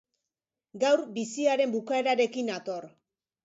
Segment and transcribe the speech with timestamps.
[0.83, 2.93] Gaur biziaren bukaerarekin nator.